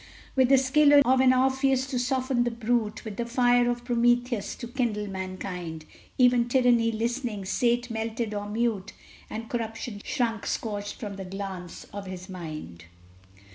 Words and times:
With 0.35 0.49
the 0.49 0.57
skill 0.57 0.99
of 1.05 1.19
an 1.19 1.31
Orpheus 1.31 1.85
to 1.85 1.99
soften 1.99 2.43
the 2.43 2.49
brute; 2.49 3.05
With 3.05 3.17
the 3.17 3.25
fire 3.27 3.69
of 3.69 3.85
Prometheus 3.85 4.55
to 4.55 4.67
kindle 4.67 5.05
mankind; 5.05 5.85
Even 6.17 6.49
Tyranny, 6.49 6.91
listening, 6.91 7.45
sate 7.45 7.91
melted 7.91 8.33
or 8.33 8.49
mute, 8.49 8.93
And 9.29 9.47
corruption 9.47 10.01
shrunk 10.03 10.47
scorched 10.47 10.95
from 10.99 11.17
the 11.17 11.25
glance 11.25 11.83
of 11.93 12.07
his 12.07 12.29
mind. 12.29 12.85